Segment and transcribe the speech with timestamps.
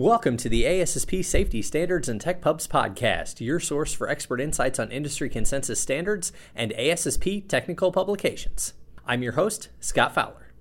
[0.00, 4.78] Welcome to the ASSP Safety Standards and Tech Pubs podcast, your source for expert insights
[4.78, 8.74] on industry consensus standards and ASSP technical publications.
[9.04, 10.52] I'm your host, Scott Fowler.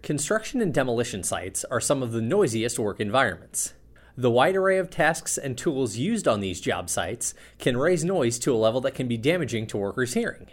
[0.00, 3.74] Construction and demolition sites are some of the noisiest work environments.
[4.16, 8.38] The wide array of tasks and tools used on these job sites can raise noise
[8.38, 10.46] to a level that can be damaging to workers' hearing.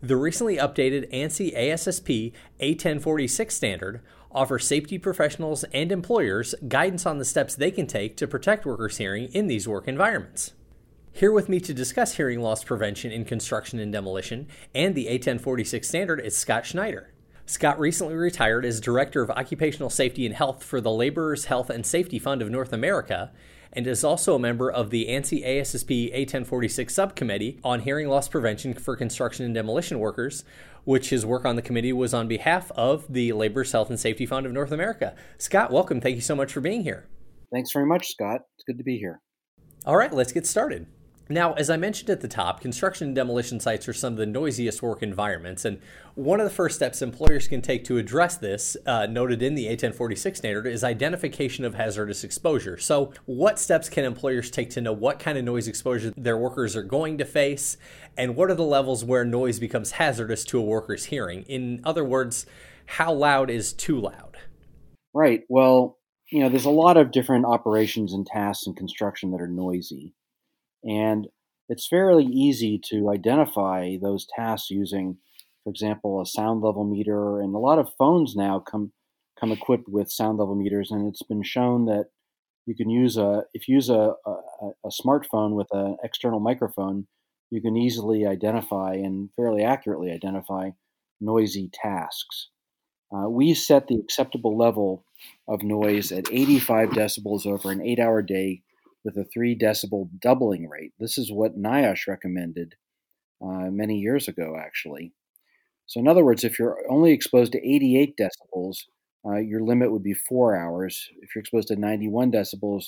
[0.00, 4.00] The recently updated ANSI ASSP A1046 standard
[4.34, 8.98] offers safety professionals and employers guidance on the steps they can take to protect workers'
[8.98, 10.52] hearing in these work environments.
[11.12, 15.84] Here with me to discuss hearing loss prevention in construction and demolition and the A1046
[15.84, 17.12] standard is Scott Schneider.
[17.46, 21.84] Scott recently retired as Director of Occupational Safety and Health for the Laborers Health and
[21.84, 23.30] Safety Fund of North America
[23.74, 28.74] and is also a member of the ANSI ASSP A1046 subcommittee on hearing loss prevention
[28.74, 30.44] for construction and demolition workers,
[30.84, 34.26] which his work on the committee was on behalf of the Laborers Health and Safety
[34.26, 35.14] Fund of North America.
[35.38, 36.00] Scott, welcome.
[36.00, 37.06] Thank you so much for being here.
[37.52, 38.40] Thanks very much, Scott.
[38.56, 39.20] It's good to be here.
[39.86, 40.86] All right, let's get started.
[41.28, 44.26] Now, as I mentioned at the top, construction and demolition sites are some of the
[44.26, 45.64] noisiest work environments.
[45.64, 45.80] And
[46.14, 49.66] one of the first steps employers can take to address this, uh, noted in the
[49.66, 52.76] A1046 standard, is identification of hazardous exposure.
[52.76, 56.76] So, what steps can employers take to know what kind of noise exposure their workers
[56.76, 57.78] are going to face?
[58.18, 61.44] And what are the levels where noise becomes hazardous to a worker's hearing?
[61.44, 62.44] In other words,
[62.84, 64.36] how loud is too loud?
[65.14, 65.44] Right.
[65.48, 65.98] Well,
[66.30, 70.12] you know, there's a lot of different operations and tasks in construction that are noisy.
[70.84, 71.28] And
[71.68, 75.18] it's fairly easy to identify those tasks using,
[75.62, 77.40] for example, a sound level meter.
[77.40, 78.92] And a lot of phones now come
[79.38, 82.06] come equipped with sound level meters, and it's been shown that
[82.66, 84.30] you can use a if you use a, a,
[84.84, 87.06] a smartphone with an external microphone,
[87.50, 90.70] you can easily identify and fairly accurately identify
[91.20, 92.48] noisy tasks.
[93.14, 95.04] Uh, we set the acceptable level
[95.46, 98.62] of noise at 85 decibels over an eight hour day
[99.04, 100.92] with a three decibel doubling rate.
[100.98, 102.74] This is what NIOSH recommended
[103.42, 105.12] uh, many years ago, actually.
[105.86, 108.78] So, in other words, if you're only exposed to 88 decibels,
[109.26, 111.08] uh, your limit would be four hours.
[111.20, 112.86] If you're exposed to 91 decibels,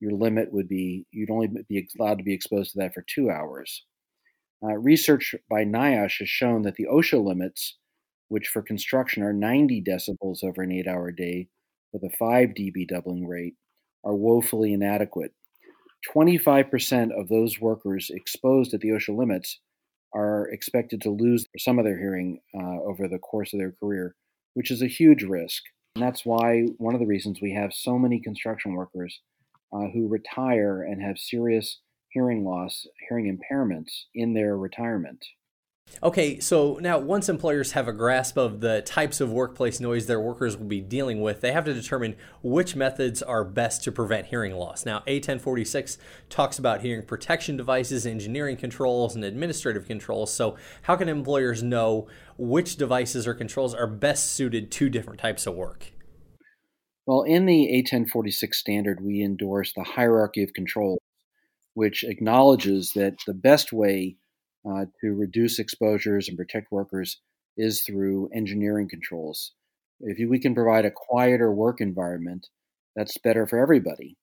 [0.00, 3.30] your limit would be you'd only be allowed to be exposed to that for two
[3.30, 3.84] hours.
[4.62, 7.76] Uh, research by NIOSH has shown that the OSHA limits,
[8.28, 11.48] which for construction are 90 decibels over an eight hour day
[11.92, 13.54] with a 5 dB doubling rate,
[14.04, 15.32] are woefully inadequate
[16.14, 19.60] 25% of those workers exposed at the OSHA limits
[20.14, 24.14] are expected to lose some of their hearing uh, over the course of their career,
[24.54, 25.62] which is a huge risk.
[25.94, 29.20] And that's why one of the reasons we have so many construction workers
[29.72, 31.80] uh, who retire and have serious
[32.10, 35.24] hearing loss, hearing impairments in their retirement.
[36.02, 40.20] Okay, so now once employers have a grasp of the types of workplace noise their
[40.20, 44.26] workers will be dealing with, they have to determine which methods are best to prevent
[44.26, 44.84] hearing loss.
[44.84, 45.96] Now, A1046
[46.28, 50.30] talks about hearing protection devices, engineering controls, and administrative controls.
[50.32, 55.46] So, how can employers know which devices or controls are best suited to different types
[55.46, 55.92] of work?
[57.06, 60.98] Well, in the A1046 standard, we endorse the hierarchy of controls,
[61.72, 64.16] which acknowledges that the best way
[64.68, 67.20] uh, to reduce exposures and protect workers
[67.56, 69.52] is through engineering controls.
[70.00, 72.48] If we can provide a quieter work environment,
[72.94, 74.16] that's better for everybody.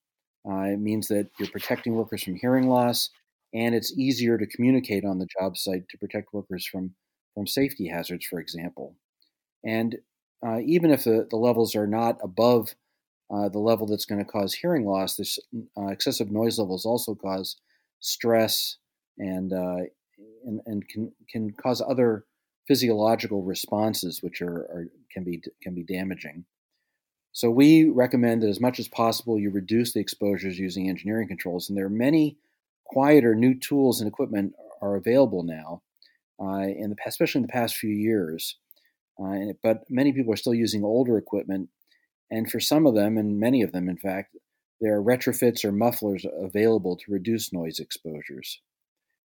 [0.47, 3.09] Uh, it means that you're protecting workers from hearing loss,
[3.53, 6.93] and it's easier to communicate on the job site to protect workers from,
[7.33, 8.95] from safety hazards, for example.
[9.65, 9.97] And
[10.45, 12.75] uh, even if the, the levels are not above
[13.33, 15.39] uh, the level that's going to cause hearing loss, this
[15.77, 17.55] uh, excessive noise levels also cause
[17.99, 18.77] stress
[19.17, 19.77] and uh,
[20.45, 22.25] and, and can can cause other
[22.67, 26.45] physiological responses which are, are can be can be damaging.
[27.31, 31.67] So we recommend that as much as possible you reduce the exposures using engineering controls,
[31.67, 32.37] and there are many
[32.85, 35.81] quieter new tools and equipment are available now,
[36.39, 38.57] uh, in the especially in the past few years.
[39.19, 41.69] Uh, but many people are still using older equipment,
[42.29, 44.35] and for some of them, and many of them, in fact,
[44.81, 48.59] there are retrofits or mufflers available to reduce noise exposures.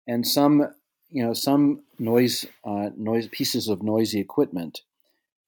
[0.07, 0.69] And some
[1.11, 4.81] you know, some noise, uh, noise pieces of noisy equipment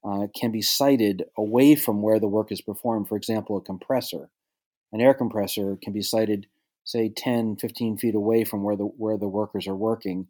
[0.04, 3.08] uh, can be sited away from where the work is performed.
[3.08, 4.30] For example, a compressor,
[4.92, 6.46] an air compressor can be sited,
[6.84, 10.28] say, 10, 15 feet away from where the where the workers are working,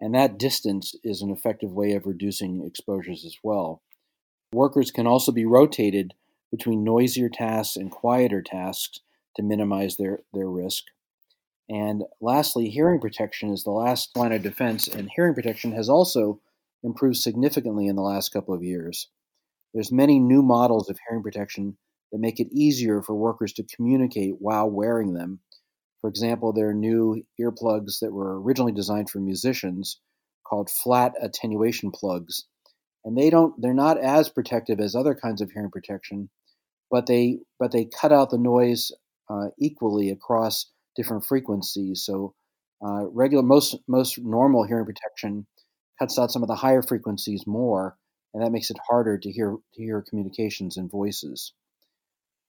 [0.00, 3.82] and that distance is an effective way of reducing exposures as well.
[4.52, 6.14] Workers can also be rotated
[6.50, 9.00] between noisier tasks and quieter tasks
[9.36, 10.84] to minimize their, their risk.
[11.70, 16.40] And lastly, hearing protection is the last line of defense, and hearing protection has also
[16.82, 19.08] improved significantly in the last couple of years.
[19.72, 21.76] There's many new models of hearing protection
[22.10, 25.38] that make it easier for workers to communicate while wearing them.
[26.00, 30.00] For example, there are new earplugs that were originally designed for musicians
[30.44, 32.46] called flat attenuation plugs.
[33.04, 36.30] And they don't they're not as protective as other kinds of hearing protection,
[36.90, 38.90] but they but they cut out the noise
[39.28, 42.02] uh, equally across different frequencies.
[42.04, 42.34] So
[42.84, 45.46] uh, regular most most normal hearing protection
[45.98, 47.96] cuts out some of the higher frequencies more,
[48.32, 51.52] and that makes it harder to hear to hear communications and voices.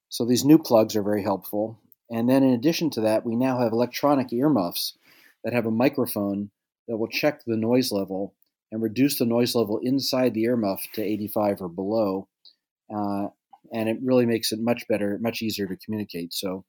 [0.10, 1.80] So these new plugs are very helpful.
[2.10, 4.98] And then in addition to that, we now have electronic earmuffs
[5.44, 6.52] that have a microphone
[6.88, 8.36] that will check the noise level
[8.72, 12.28] and reduce the noise level inside the earmuff to 85 or below.
[12.94, 13.28] Uh,
[13.74, 16.34] and it really makes it much better, much easier to communicate.
[16.34, 16.66] So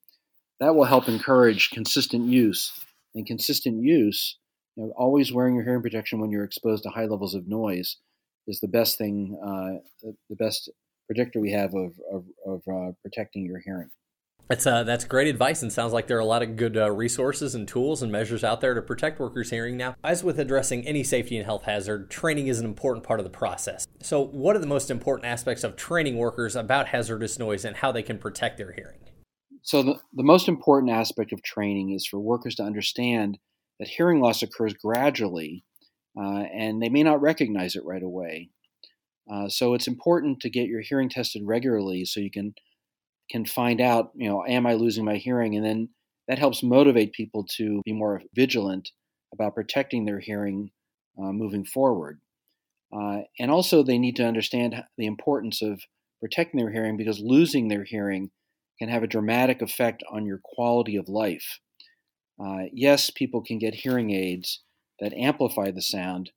[0.62, 2.73] that will help encourage consistent use.
[3.14, 4.38] And consistent use,
[4.76, 7.97] you know, always wearing your hearing protection when you're exposed to high levels of noise
[8.47, 10.70] is the best thing, uh, the best
[11.06, 13.91] predictor we have of, of, of uh, protecting your hearing.
[14.49, 16.91] That's uh, that's great advice, and sounds like there are a lot of good uh,
[16.91, 19.76] resources and tools and measures out there to protect workers' hearing.
[19.76, 23.25] Now, as with addressing any safety and health hazard, training is an important part of
[23.25, 23.87] the process.
[24.03, 27.93] So, what are the most important aspects of training workers about hazardous noise and how
[27.93, 28.99] they can protect their hearing?
[29.62, 33.38] So, the, the most important aspect of training is for workers to understand
[33.79, 35.64] that hearing loss occurs gradually,
[36.17, 38.50] uh, and they may not recognize it right away.
[39.32, 42.55] Uh, so, it's important to get your hearing tested regularly so you can
[43.31, 45.56] can find out, you know, am I losing my hearing?
[45.56, 45.88] And then
[46.29, 48.91] that helps motivate people to be more vigilant
[49.32, 50.70] about protecting their hearing
[51.19, 52.20] uh, moving forward.
[52.93, 55.81] Uh, and also, they need to understand the importance of
[56.20, 58.31] protecting their hearing because losing their hearing
[58.82, 61.61] can have a dramatic effect on your quality of life.
[62.44, 64.64] Uh, yes, people can get hearing aids
[64.99, 66.32] that amplify the sound,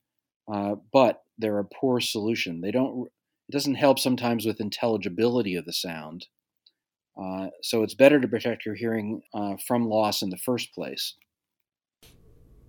[0.53, 2.61] uh, but they're a poor solution.
[2.61, 3.07] They don't.
[3.49, 6.27] It doesn't help sometimes with intelligibility of the sound.
[7.19, 11.15] Uh, so it's better to protect your hearing uh, from loss in the first place.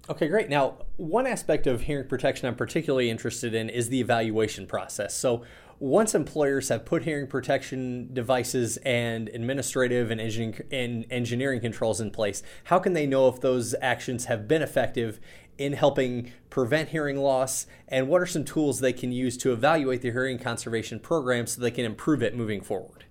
[0.09, 0.49] Okay, great.
[0.49, 5.15] Now, one aspect of hearing protection I'm particularly interested in is the evaluation process.
[5.15, 5.43] So,
[5.79, 10.21] once employers have put hearing protection devices and administrative and
[11.11, 15.21] engineering, controls in place, how can they know if those actions have been effective
[15.59, 17.67] in helping prevent hearing loss?
[17.89, 21.61] And what are some tools they can use to evaluate the hearing conservation program so
[21.61, 23.05] they can improve it moving forward?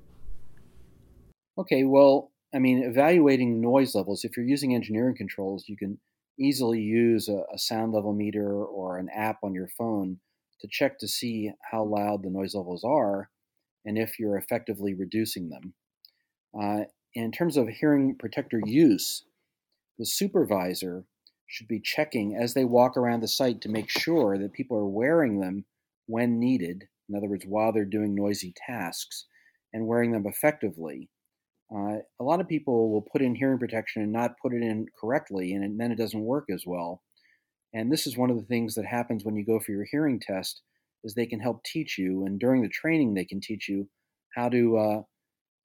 [1.57, 5.99] Okay, well, I mean, evaluating noise levels, if you're using engineering controls, you can
[6.39, 10.19] easily use a, a, sound level meter or an app on your phone
[10.61, 13.29] to check to see how loud the noise levels are
[13.85, 15.73] and if you're effectively reducing them.
[16.59, 19.25] Uh, in terms of hearing protector use,
[19.99, 21.05] the supervisor
[21.47, 24.87] should be checking as they walk around the site to make sure that people are
[24.87, 25.65] wearing them
[26.07, 29.25] when needed, in other words, while they're doing noisy tasks,
[29.71, 31.09] and wearing them effectively
[31.73, 34.85] uh, a lot of people will put in hearing protection and not put it in
[34.99, 37.01] correctly, and then it doesn't work as well.
[37.75, 40.17] And this is one of the things that happens when you go for your hearing
[40.17, 40.61] test,
[41.03, 43.89] is they can help teach you, and during the training they can teach you
[44.33, 45.01] how to uh,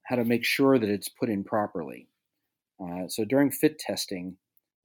[0.07, 2.09] how to make sure that it's put in properly.
[2.83, 4.37] Uh, so during fit testing,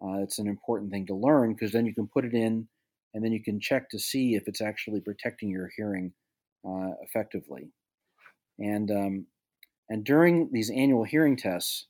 [0.04, 2.68] uh, it's an important thing to learn because then you can put it in,
[3.16, 6.14] and then you can check to see if it's actually protecting your hearing
[6.64, 7.72] uh, effectively.
[8.60, 9.26] And um,
[9.90, 11.88] and during these annual hearing tests,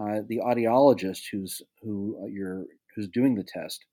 [0.00, 2.64] uh, the audiologist who's who uh, you're
[2.96, 3.84] who's doing the test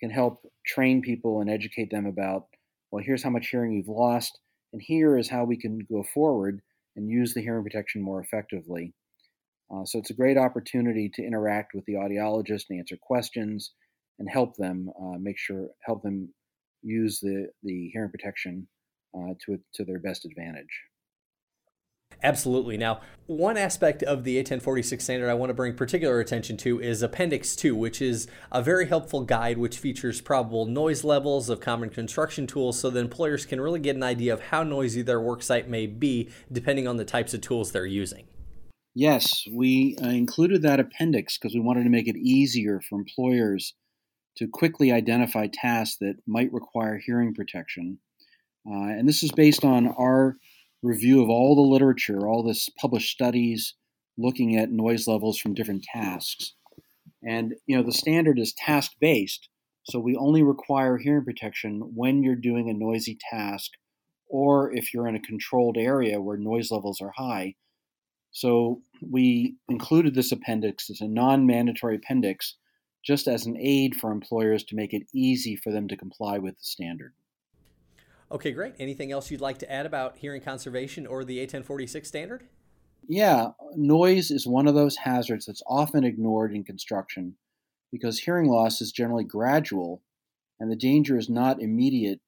[0.00, 2.46] can help train people and educate them about
[2.90, 4.38] well here's how much hearing you've lost
[4.72, 6.60] and here is how we can go forward
[6.96, 8.92] and use the hearing protection more effectively.
[9.72, 13.72] Uh, so it's a great opportunity to interact with the audiologist and answer questions
[14.18, 16.28] and help them uh, make sure help them
[16.82, 18.66] use the, the hearing protection
[19.16, 20.89] uh, to, to their best advantage
[22.22, 22.76] Absolutely.
[22.76, 27.02] Now, one aspect of the A1046 standard I want to bring particular attention to is
[27.02, 31.90] Appendix 2, which is a very helpful guide which features probable noise levels of common
[31.90, 35.68] construction tools so that employers can really get an idea of how noisy their worksite
[35.68, 38.26] may be depending on the types of tools they're using.
[38.94, 43.74] Yes, we uh, included that appendix because we wanted to make it easier for employers
[44.36, 47.98] to quickly identify tasks that might require hearing protection.
[48.66, 50.36] Uh, and this is based on our
[50.82, 53.74] review of all the literature, all this published studies
[54.16, 56.54] looking at noise levels from different tasks.
[57.22, 59.48] And you know, the standard is task based,
[59.84, 63.72] so we only require hearing protection when you're doing a noisy task
[64.28, 67.56] or if you're in a controlled area where noise levels are high.
[68.30, 72.56] So we included this appendix as a non-mandatory appendix
[73.04, 76.54] just as an aid for employers to make it easy for them to comply with
[76.54, 77.12] the standard.
[78.32, 78.74] Okay, great.
[78.78, 82.44] Anything else you'd like to add about hearing conservation or the A1046 standard?
[83.08, 87.36] Yeah, noise is one of those hazards that's often ignored in construction
[87.90, 90.02] because hearing loss is generally gradual
[90.60, 92.20] and the danger is not immediately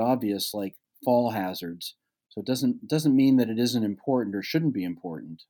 [0.00, 1.96] obvious like fall hazards.
[2.28, 5.42] So it doesn't doesn't mean that it isn't important or shouldn't be important.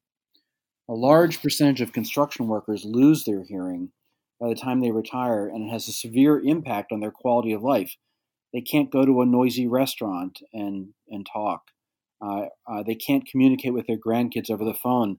[0.89, 3.91] A large percentage of construction workers lose their hearing
[4.41, 7.63] by the time they retire, and it has a severe impact on their quality of
[7.63, 7.97] life.
[8.53, 11.63] They can't go to a noisy restaurant and, and talk.
[12.23, 15.19] Uh, uh, they can't communicate with their grandkids over the phone.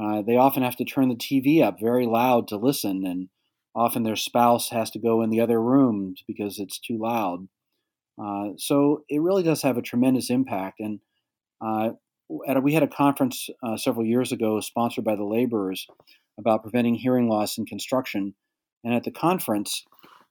[0.00, 3.28] Uh, they often have to turn the TV up very loud to listen, and
[3.74, 7.48] often their spouse has to go in the other room because it's too loud.
[8.20, 10.80] Uh, so it really does have a tremendous impact.
[10.80, 11.00] And
[11.60, 11.90] uh,
[12.48, 15.86] a, we had a conference uh, several years ago sponsored by the laborers
[16.38, 18.34] about preventing hearing loss in construction.
[18.82, 19.84] And at the conference,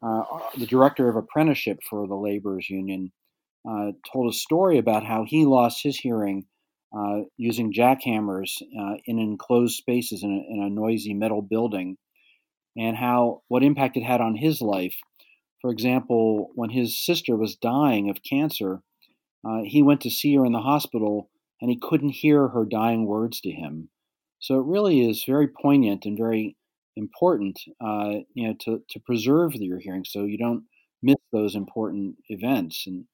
[0.03, 0.23] uh,
[0.57, 3.11] the director of apprenticeship for the laborers union
[3.67, 6.45] uh, told a story about how he lost his hearing
[6.95, 11.97] uh, using jackhammers uh, in enclosed spaces in a, in a, noisy metal building,
[12.77, 14.95] and how what impact it had on his life.
[15.61, 18.81] For example, when his sister was dying of cancer,
[19.47, 21.29] uh, he went to see her in the hospital
[21.61, 23.89] and he couldn't hear her dying words to him.
[24.39, 26.57] So it really is very poignant and very
[26.95, 30.63] important, uh, you know, to, to preserve your hearing so you don't
[31.01, 32.85] miss those important events.
[32.87, 33.05] And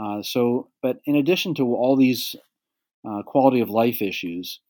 [0.00, 2.34] uh, so, but in addition to all these
[3.08, 4.60] uh, quality of life issues,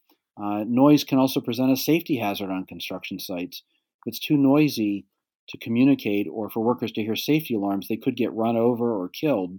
[0.43, 3.63] uh, noise can also present a safety hazard on construction sites.
[4.05, 5.07] If it's too noisy
[5.49, 9.09] to communicate or for workers to hear safety alarms, they could get run over or
[9.09, 9.59] killed.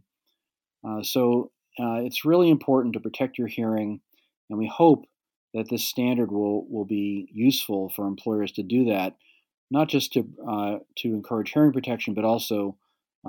[0.88, 4.02] Uh, so uh, it's really important to protect your hearing,
[4.50, 5.06] and we hope
[5.54, 9.16] that this standard will, will be useful for employers to do that,
[9.70, 12.78] not just to, uh, to encourage hearing protection, but also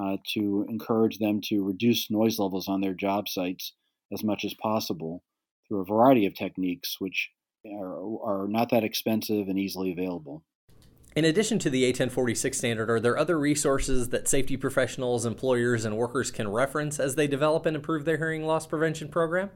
[0.01, 3.73] uh, to encourage them to reduce noise levels on their job sites
[4.13, 5.23] as much as possible
[5.69, 7.31] through a variety of techniques, which
[7.67, 10.43] are, are not that expensive and easily available.
[11.17, 15.97] In addition to the A1046 standard, are there other resources that safety professionals, employers, and
[15.97, 19.51] workers can reference as they develop and improve their hearing loss prevention program?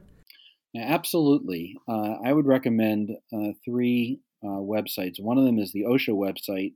[0.77, 1.75] Absolutely.
[1.87, 5.19] Uh, I would recommend uh, three uh, websites.
[5.19, 6.73] One of them is the OSHA website,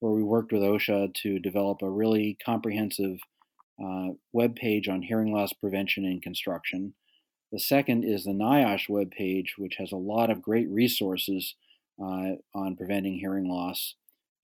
[0.00, 3.18] where we worked with OSHA to develop a really comprehensive
[3.82, 6.94] uh, web page on hearing loss prevention in construction.
[7.52, 11.54] The second is the NIOSH web page, which has a lot of great resources
[12.02, 13.94] uh, on preventing hearing loss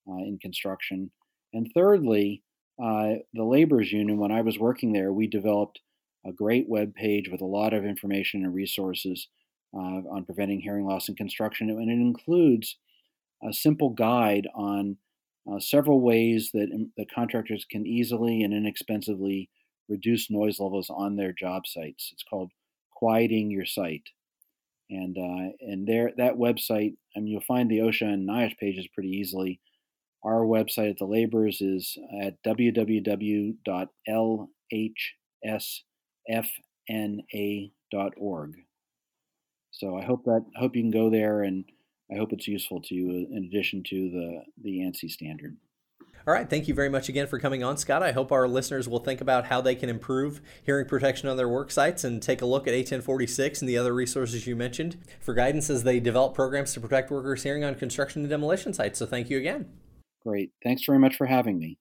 [0.08, 1.10] uh, in construction.
[1.52, 2.42] And thirdly,
[2.78, 5.80] the Laborers Union, when I was working there, we developed
[6.26, 9.28] a great web page with a lot of information and resources
[9.74, 11.70] uh, on preventing hearing loss in construction.
[11.70, 12.76] And it includes
[13.46, 14.96] a simple guide on
[15.50, 19.48] uh, several ways that the contractors can easily and inexpensively
[19.88, 22.10] reduce noise levels on their job sites.
[22.12, 22.50] It's called
[22.90, 24.08] Quieting Your Site.
[24.88, 28.86] And uh, and there that website, I mean, you'll find the OSHA and NIOSH pages
[28.94, 29.60] pretty easily.
[30.24, 33.56] Our website at the Laborers is at www.lhs
[36.30, 37.70] fna.org.
[39.70, 41.64] So I hope that I hope you can go there, and
[42.10, 45.56] I hope it's useful to you uh, in addition to the the ANSI standard.
[46.26, 46.50] All right.
[46.50, 48.02] Thank you very much again for coming on, Scott.
[48.02, 51.48] I hope our listeners will think about how they can improve hearing protection on their
[51.48, 55.34] work sites and take a look at A1046 and the other resources you mentioned for
[55.34, 58.98] guidance as they develop programs to protect workers' hearing on construction and demolition sites.
[58.98, 59.66] So thank you again.
[60.24, 60.50] Great.
[60.64, 61.78] Thanks very much for having me.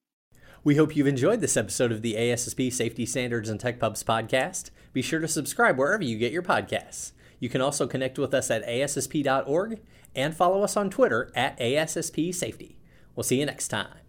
[0.66, 4.72] We hope you've enjoyed this episode of the ASSP Safety Standards and Tech Pubs podcast.
[4.94, 7.12] Be sure to subscribe wherever you get your podcasts.
[7.40, 9.80] You can also connect with us at ASSP.org
[10.16, 12.80] and follow us on Twitter at ASSP Safety.
[13.16, 14.05] We'll see you next time.